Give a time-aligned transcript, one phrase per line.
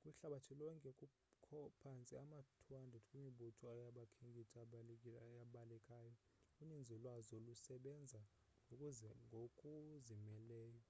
[0.00, 4.56] kwihlabathi lonke kukho phantse ama-200 kwimibutho yabakhenkethi
[5.42, 6.12] ebalekayo
[6.62, 8.20] uninzi lwazo lusebenza
[9.26, 10.82] ngokuzimeleyo